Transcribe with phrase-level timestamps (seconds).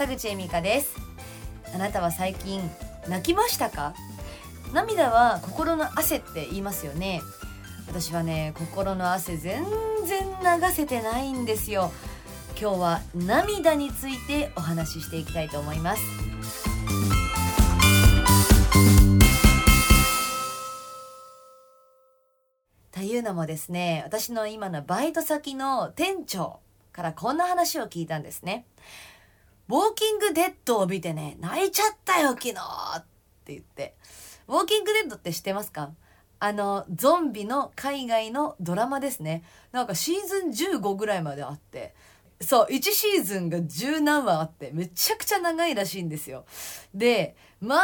[0.00, 0.96] 田口恵美香です。
[1.74, 2.62] あなたは最近
[3.06, 3.92] 泣きましたか？
[4.72, 7.20] 涙は心の汗って言いますよね。
[7.86, 9.62] 私はね心の汗全
[10.06, 11.92] 然流せてないんですよ。
[12.58, 16.02] 今日は涙についてお話ししていきたいと思います。
[22.90, 26.60] というのもですね私の今のバイト先の店長
[26.90, 28.64] からこんな話を聞いたんですね。
[29.70, 32.54] ウォーキングデッドを見てね、泣いちゃったよ、昨日
[32.98, 33.04] っ
[33.44, 33.94] て言って。
[34.48, 35.92] ウォーキングデッドって知ってますか？
[36.40, 39.44] あの、ゾンビの海外のドラマですね。
[39.70, 41.94] なんかシーズン15ぐらいまであって。
[42.40, 46.46] そう、1シーズンが十何話あって、めちゃくちゃ長いらしいんですよ。
[46.92, 47.76] で、ま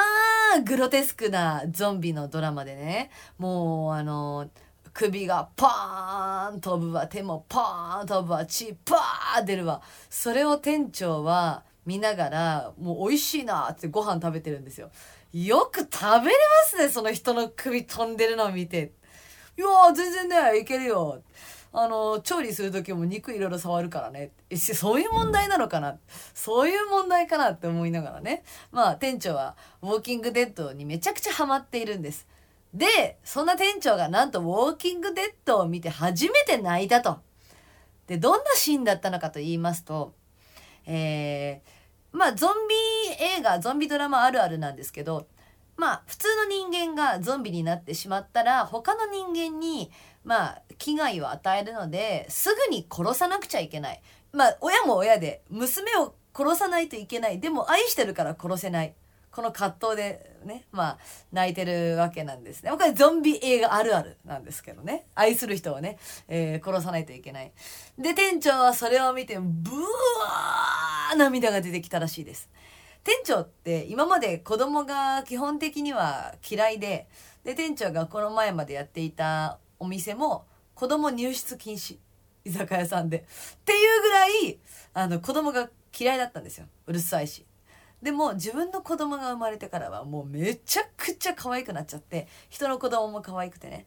[0.56, 4.50] あ、グロテスクなゾンビのドラマでね、もう、あの、
[4.92, 14.90] 首がパーン飛ぶわ手もパーン飛ぶわ血パー出るわそれを店長は見ながらもう美味しいなってご飯食べてるんですよ。
[15.32, 16.30] よく食べれま
[16.70, 18.92] すねその人の首飛んでるのを見て。
[19.56, 21.22] いやー全然ねいけるよ。
[21.72, 24.32] あの調理する時も肉いろいろ触るからね。
[24.56, 25.98] そういう問題なのかな。
[26.34, 28.44] そういう問題かなって思いながらね。
[28.72, 32.26] まあ店長はウォーキングデッドにめちゃくちゃハマっているんです。
[32.72, 37.18] で、そんな店長がなんとウォーキングデッドを見て初めて泣いたと。
[38.06, 40.14] で、どんなシーンだったのかと言いますと、
[40.86, 41.70] えー、
[42.16, 42.74] まあゾンビ
[43.20, 45.26] 映画、ゾンビドラマあるあるなんですけど、
[45.76, 49.90] まあ普通の人間がゾンビになってしまったら他の人間に
[50.24, 54.00] まあ危害を与えるのですぐに殺さなくちゃいけない。
[54.32, 57.38] まあ親も親で娘を殺さないといけない。
[57.38, 58.94] でも愛してるから殺せない。
[59.30, 60.98] この葛藤でね、まあ、
[61.30, 62.70] 泣いてるわけなんですね。
[62.70, 65.04] これゾンビ映画あるあるなんですけどね。
[65.14, 67.52] 愛する人をね、えー、殺さないといけない。
[67.98, 70.65] で、店長はそれを見て、ブワー
[71.14, 72.50] 涙が出てきたらしいです。
[73.04, 77.08] 店長って今まで子供が基本的には嫌いで、
[77.44, 81.98] で、店長がこの前までやっていたお店も子供入室禁止。
[82.44, 83.18] 居酒屋さんで。
[83.18, 83.22] っ
[83.64, 84.58] ていうぐらい、
[84.94, 85.68] あの、子供が
[85.98, 86.66] 嫌いだったんですよ。
[86.86, 87.46] うるさいし。
[88.02, 93.86] でも自分の子供が生まれてからはもうめちゃくちゃ可愛くなっちゃって人の子供も可愛くてね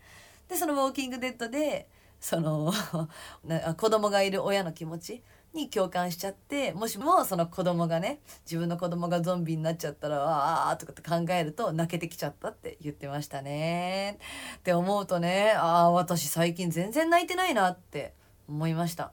[0.50, 1.88] でそのウォーキングデッドで
[2.20, 2.74] その
[3.78, 5.24] 子供がいる親の気持ち
[5.54, 14.20] に共感しちゃってもしもその子供がね自分の子供がゾンビになっちゃったらああとかって考えると泣けてきちゃったって言ってましたね
[14.58, 18.14] って思うとねああ私最近全然泣いてないなって
[18.48, 19.12] 思いました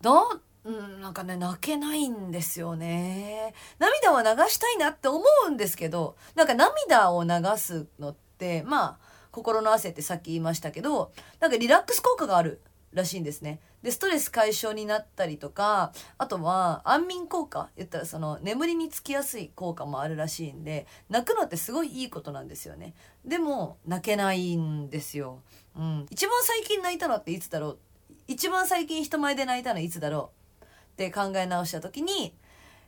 [0.00, 3.54] どうん、なんかね、泣けないんですよね。
[3.78, 8.98] 涙は流したいなって思うんですけど、なんか涙を流すのって、まあ、
[9.30, 11.10] 心の汗ってさっき言いましたけど、
[11.40, 12.60] なんかリラックス効果がある
[12.92, 13.60] らしいんですね。
[13.82, 22.94] で、ストレス解消になったりとか、あとは安眠効果言ったらその眠りにつきやすい効果もあるらしいんで、泣くのってすごいいいことなんですよね。
[23.24, 25.40] でも、泣けないんですよ。
[25.76, 26.06] うん。
[26.10, 27.78] 一番最近泣いたのっていつだろう？
[28.26, 30.64] 一番最近人前で泣いたのいつだろう？
[30.64, 32.34] って考え直した時に、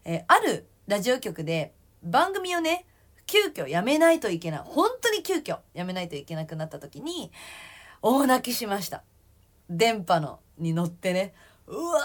[0.04, 2.84] えー、あるラジオ局で番組をね、
[3.26, 4.60] 急遽やめないといけない。
[4.64, 7.30] 本当に急遽やめないといけなくなった時に、
[8.02, 9.04] 大泣きしました。
[9.68, 11.34] 電波のに乗ってね、
[11.66, 12.00] うわ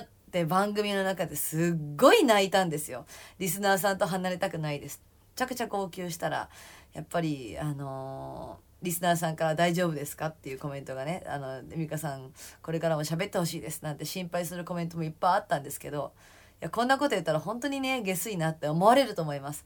[0.00, 3.06] ーって番組の中ですっごい泣いたんですよ。
[3.38, 5.02] リスナーさんと離れたくないです。
[5.06, 6.48] めちゃくちゃ号泣したら、
[6.92, 16.12] やっぱり、あのーリスナーさんから大丈夫ですかっていうコメントがね、あの、美香さん、これからも喋ってほしいですなんて心配するコメントもいっぱいあったんですけど、
[16.60, 19.64] いや、こんなこと言ったら本当にね、下水なって思われると思います。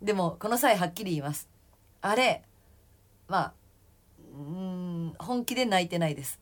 [0.00, 1.48] でも、この際はっきり言います。
[2.00, 2.42] あれ、
[3.28, 3.52] まあ、
[4.34, 6.40] うん、本気で泣いてないです。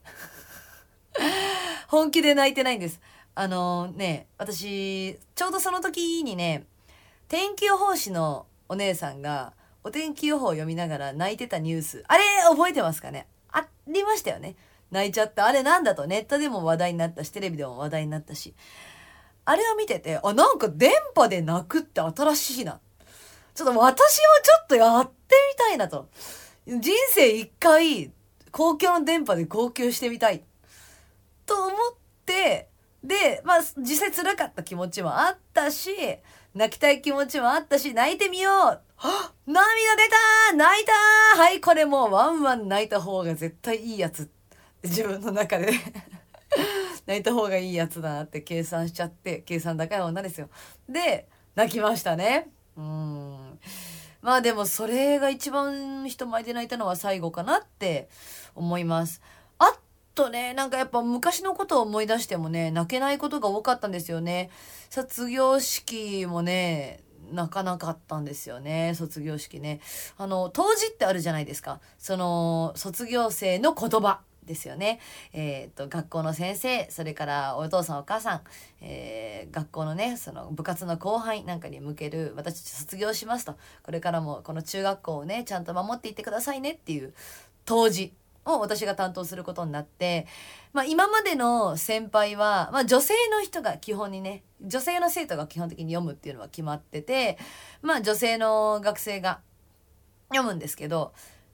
[1.89, 3.01] 本気で泣いてないんです。
[3.35, 6.67] あのね、私、ちょうどその時にね、
[7.29, 12.05] 天気予報士のお姉さんが、お天気予報を読みながら泣いてたニュース。
[12.09, 13.27] あれ覚えてますかね？
[13.51, 14.57] ありましたよね。
[14.91, 15.47] 泣いちゃった。
[15.47, 18.55] あれなんだとネットでも話題になったし、テレビでも話題になったし。
[19.45, 22.81] あれを見てて、あ、なんか電波で泣くって新しいな。
[23.55, 26.09] ちょっと私もちょっとやってみたいなと。
[26.67, 28.11] 人生一回、
[28.53, 30.43] 公共の電波で号泣してみたい。
[31.47, 31.97] と思っ
[32.27, 32.69] て、
[33.03, 35.91] で、まあ、実際辛かった気持ちもあったし、
[36.55, 38.81] 泣きたい気持ちもあったし、泣いてみよう
[39.47, 40.09] 涙出
[40.51, 40.93] た泣いた
[41.43, 44.31] はい、これもうワンワン泣いた方が絶対いいやつ。
[44.83, 45.73] 自分の中で
[47.07, 50.49] 泣いた方がいいやつだなって計算しちゃって、計算高い女ですよ。
[50.89, 52.49] で、泣きましたね。
[52.77, 53.59] うん。
[54.23, 58.09] まあでもそれが一番人前で泣いたのは最後かなって
[58.55, 59.21] 思います。
[60.15, 64.51] とね、なんかやっぱ昔のことを思い出してもね、泣けないことが多かったんですよね。
[64.91, 67.01] 卒業式もね、
[67.33, 69.81] 泣かなかったんですよね、卒業式ね。
[70.17, 71.81] あの、当時ってあるじゃないですか。
[71.99, 74.21] その、卒業生の言葉。
[74.45, 75.01] ですよね。
[75.33, 78.41] えっ、と、学校の先生、それからお父さんお母さん、
[78.81, 87.15] えー、学校のね、その部活の後輩なんかに向ける、私たち卒業しますと、これからもこの中学校をね、ちゃんと守っていってくださいねっていう、
[87.65, 88.13] 当時
[88.45, 90.27] を私が担当することになって、
[90.73, 97.39] まあ今までの先輩は、まあ女性の人が基本にね、女性の生徒が基本的に読むっていうのは決まってて、
[97.83, 99.41] まあ女性の学生が
[100.29, 101.13] 読むんですけど、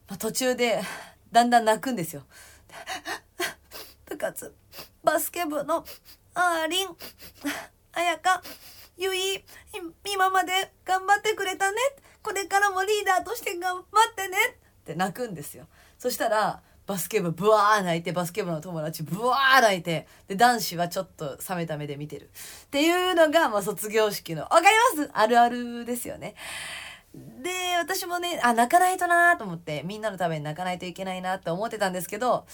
[0.09, 0.83] まあ、途中で
[1.33, 2.25] だんだん泣くんですよ。
[4.07, 4.55] 部活、
[5.05, 5.85] バスケ部の
[6.35, 6.97] あーりん、
[7.93, 8.43] あやか、
[8.97, 9.45] ゆい、
[10.05, 11.79] 今まで頑張ってくれたね。
[12.23, 14.37] これからもリーダーとして頑張ってね。
[14.81, 15.67] って泣くんですよ。
[15.99, 22.31] そしたら、バスケ部ブワー泣いてバスケ部の友達ブワー泣いてで男子はちょっと冷めた目で見てる。
[22.65, 24.67] っていうのが、まあ、卒業式のわかり
[24.97, 25.11] ます？
[25.13, 26.35] あるあるですよね。
[27.15, 32.45] で私もねあ泣かないとなと思ってみんなのために泣かないといけないなって思ってたんですけど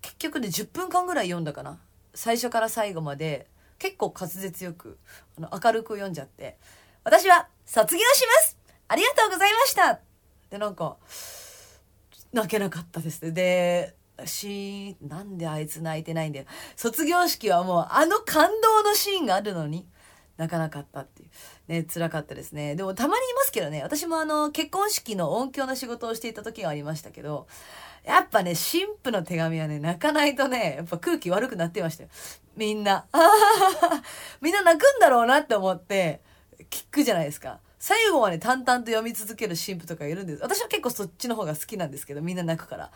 [0.00, 1.80] 結局ね10分間ぐらい読んだかな。
[2.14, 3.48] 最初から最後まで
[3.80, 4.96] 結構滑舌よく
[5.36, 6.56] あの明るく読んじゃって
[7.02, 8.56] 「私は卒業します！
[8.86, 9.98] ありがとうございました!」
[10.50, 10.98] でなんか
[12.32, 13.30] 泣けなかったですね。
[13.32, 13.96] で、
[14.26, 16.46] しなんであいつ泣いてないんだよ。
[16.76, 19.86] 卒業式はもうあの感動のシーンがあるのに
[20.36, 21.30] 泣かなかったっていう。
[21.68, 22.74] ね、辛かったですね。
[22.74, 27.46] でもたまにいますけどね、私もあの結婚式の音響の仕事をしていた時がありましたけど、
[28.04, 32.08] やっぱね、神父の手紙はね、泣かないとね、やっぱ空気悪くなってましたよ。
[32.56, 33.06] みんな。
[34.40, 36.22] みんな泣くんだろうなって思って、
[36.70, 37.60] 聞くじゃないですか。
[37.80, 40.42] 最後まで淡々と読み続ける神父とかいるんです。
[40.42, 42.90] 私は結構そっちの方が好きなんですけど、みんな泣くから。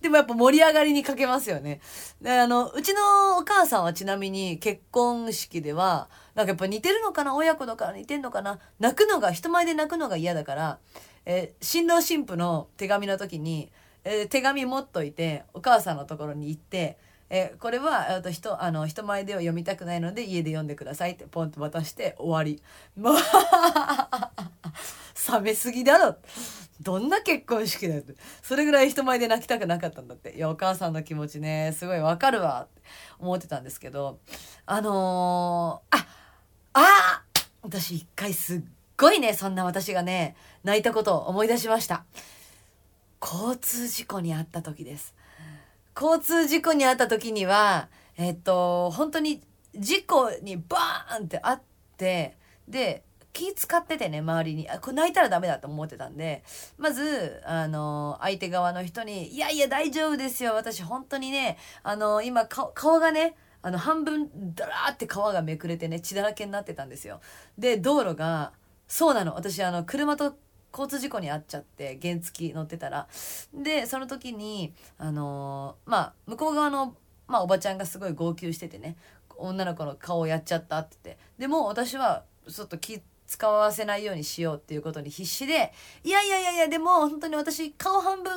[0.00, 1.82] でもやっぱ盛り上がりに欠けますよね。
[2.22, 7.36] で、あの、うちのお母さんはちなみに結婚式では、なんかやっぱ似てるのかな？
[7.36, 8.60] 親子だから似てんのかな？
[8.78, 10.78] 泣くのが、人前で泣くのが嫌だから、
[11.26, 13.70] えー、新郎新婦の手紙の時に、
[14.04, 16.96] えー、手紙持っといて、お母さんのところに行って、
[17.30, 22.60] えこれは、えっと、人、あの、人前では読みたくないので、家で読んでくださいってポンと渡して終わり。
[23.00, 23.14] も う
[25.32, 26.16] 冷めすぎだろ。
[26.80, 28.14] どんな結婚式だよって。
[28.42, 30.34] それぐらい人前で泣きたくなかったんだって。
[30.34, 32.82] いや、お母さんの気持ちね、すごいわかるわって
[33.20, 34.18] 思ってたんですけど、
[34.66, 36.06] あのー、あ、
[36.72, 37.22] あ
[37.62, 38.62] 私一回すっ
[38.96, 40.34] ごいね、そんな私がね、
[40.64, 42.04] 泣いたことを思い出しました。
[43.22, 45.14] 交通事故に遭った時です。
[46.00, 49.42] 交通事故に遭った時には、えっと、本当に
[49.74, 51.62] 事故にバーンってあっ
[51.98, 53.04] て、で、
[53.34, 54.68] 気使っててね、周りに。
[54.70, 56.42] あ、これ泣いたらダメだと思ってたんで、
[56.78, 60.54] まず、あの、相手側の人に、いやいや大丈夫ですよ。
[60.54, 67.20] 私本当にね、あの、今顔、がね、あの、半分、だらーって皮がめくれてね、血だらけになってたんですよ。
[67.58, 68.52] で、道路が、
[68.88, 69.34] そうなの。
[69.34, 70.34] 私、あの、車と
[70.72, 73.08] 交通事故に遭っちゃって原付乗ってたら。
[73.54, 76.96] でその時にあのー、まあ向こう側の、
[77.26, 78.96] まあ、おばちゃんがすごい号泣しててね
[79.36, 81.18] 女の子の顔をやっちゃったってって。
[81.38, 88.32] でも私はちょっと気使わせないようにしようっていうことに必死でいやいやいやいやでも本当に私顔半分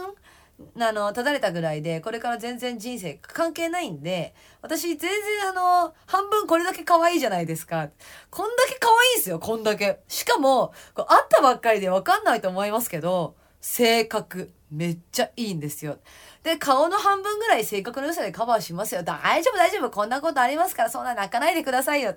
[0.80, 5.12] あの、立たれたぐらいで、これから全然人生関係ないんで、私全然
[5.50, 7.90] あの、半分これだけ可愛いじゃないですか。
[8.30, 10.02] こんだけ可愛いんすよ、こんだけ。
[10.08, 16.00] しかも、こ会ったばっかりでわかんないと思いますけど、性格、めっちゃいいんですよ。
[16.44, 19.04] で、顔の半分ぐらい性格の良さでカバーしますよ。
[19.04, 19.90] 大丈夫大丈夫。
[19.90, 22.16] こんなことありますから、そんな泣かないでくださいよ。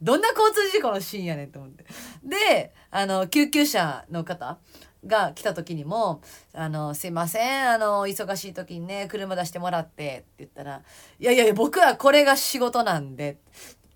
[0.00, 1.84] どんな交通事故のシーンやねんと思って。
[2.22, 4.58] で、あの、救急車の方
[5.06, 6.20] が来た時にも、
[6.52, 10.82] あの、すいません、あの、忙しい時にね、車出してもらって、って言ったら、
[11.18, 13.38] いやいやいや、僕はこれが仕事なんで、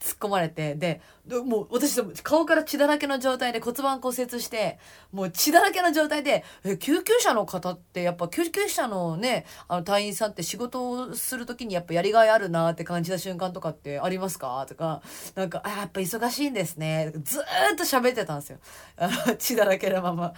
[0.01, 1.01] 突っ込まれて、で、
[1.45, 4.79] もう私顔から血だらけの状態で骨盤骨折して、
[5.13, 14.65] もう血だらけの状態で、え、救急車の方ってやっぱ救急車のね、あの隊員さんって仕事をする時にやっぱやりがいあるなって感じた瞬間とかってありますか？
[14.69, 15.03] とか、
[15.35, 17.13] なんか、あ、やっぱ忙しいんですね。
[17.25, 17.43] ずっ
[17.77, 18.59] と喋ってたんですよ。
[18.97, 20.35] あの、血だらけのまま、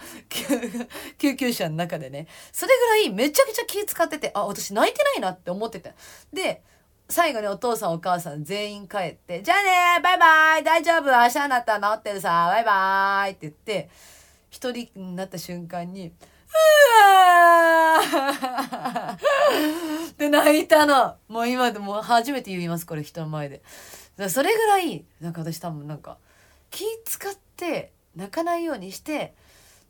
[1.17, 2.27] 救急車の中でね。
[2.51, 5.93] それぐらいめちゃくちゃ気使ってて、あ、私泣いてないなって思ってて。
[6.33, 6.63] で、
[7.11, 13.89] 最後にお父さんお母さん全員帰って、じゃあねバイバイ大丈夫明日になったら治ってるさバイバイって言って、
[14.49, 16.11] 一人になった瞬間に、う
[17.05, 19.15] わー
[20.09, 21.15] って泣いたの。
[21.27, 23.61] もう今でも初めて言います、これ人の前で。
[24.29, 26.17] それぐらい、なんか私多分なんか、
[26.69, 29.33] 気使って泣かないようにして、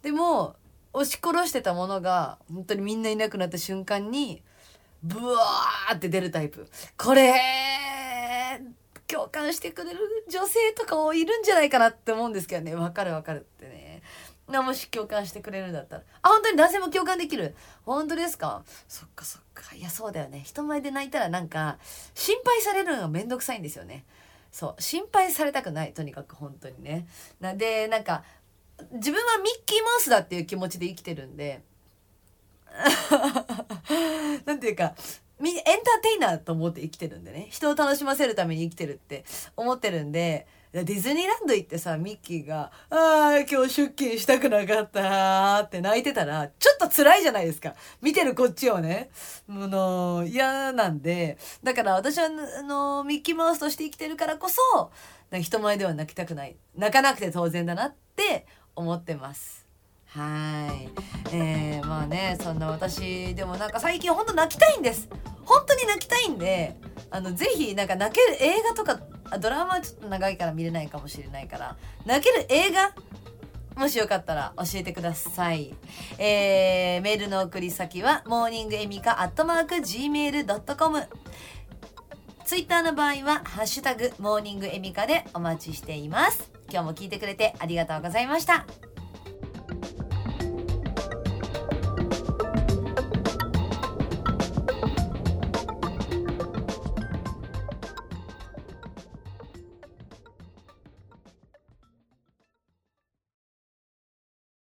[0.03, 0.55] でも、
[0.93, 4.43] 押し殺してたものが、本当にみんないなくなった瞬間に、
[5.03, 6.67] ブワーって出るタイプ。
[6.97, 7.33] これ
[9.07, 12.75] 共感してくれる女性とかもいるんじゃないかなって思うんですけどね。
[12.75, 14.01] わかるわかるってね。
[14.47, 16.03] なもし共感してくれるんだったら。
[16.21, 17.55] あ本当に男性も共感できる？
[17.85, 18.63] 本当ですか？
[18.87, 19.75] そっかそっか。
[19.75, 20.41] いやそうだよね。
[20.45, 21.77] 人前で泣いたらなんか
[22.13, 24.05] 心配されるのがめんどくさいんですよね。
[24.51, 24.81] そう。
[24.81, 25.93] 心配されたくない。
[25.93, 27.07] とにかく本当にね。
[27.39, 28.23] なんでなんか
[28.93, 31.63] 自分はミッキーマウスだっていう気持ちで生きてるんで
[34.45, 34.95] なんていうか
[35.43, 37.47] エンターテイナーと思って生きてるんでね。
[37.49, 39.25] 人を楽しませるために生きてるって
[39.55, 47.75] 思ってるんでディズニーランド行ってさミッキーが「ああ今日出勤したくなかった」って泣いてたらちょっと辛いじゃないですか。
[48.01, 49.09] 見てるこっちをね。
[49.47, 51.37] もの嫌なんで。
[51.63, 54.91] だから私はあのミッキーマウスとして生きてるからこそ
[55.39, 56.55] 人前では泣きたくない。
[56.75, 59.61] 泣かなくて当然だなって思ってます。
[60.13, 60.89] はい。
[61.33, 61.70] えー、
[62.01, 65.07] まあね、そんな私、でもなんか最近ほんと泣きたいんです。
[65.45, 66.75] 本当に泣きたいんで、
[67.11, 68.99] あの、ぜひなんか泣ける映画とか、
[69.37, 71.77] ドラマはちょっと長いから見れないかもしれないから、
[72.07, 72.95] 泣ける映画
[73.75, 75.75] もしよかったら教えてください。
[76.17, 81.07] えー、メールの送り先は、モーニングエミカアットマーク Gmail.com。
[82.45, 86.49] ツイッターの場合は、ハッシュタグ、モーニングエミカでお待ちしています。
[86.71, 88.65] 今日も聞いてくれてありがとうございました。